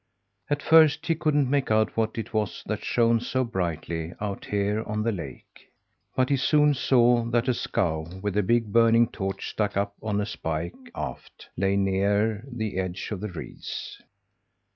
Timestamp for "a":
7.47-7.53, 8.35-8.41, 10.19-10.25